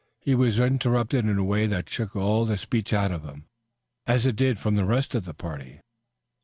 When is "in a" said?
1.27-1.43